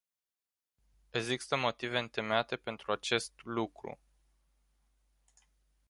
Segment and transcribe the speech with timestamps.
[1.09, 3.99] Există motive întemeiate pentru acest lucru.